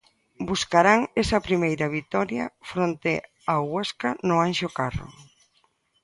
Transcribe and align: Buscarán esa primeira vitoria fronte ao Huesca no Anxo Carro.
Buscarán 0.49 0.99
esa 1.23 1.43
primeira 1.47 1.87
vitoria 1.97 2.45
fronte 2.69 3.13
ao 3.51 3.61
Huesca 3.71 4.09
no 4.27 4.35
Anxo 4.47 4.67
Carro. 4.79 5.07